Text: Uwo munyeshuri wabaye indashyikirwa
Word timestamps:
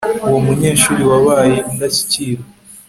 Uwo 0.27 0.39
munyeshuri 0.45 1.01
wabaye 1.11 1.57
indashyikirwa 1.71 2.47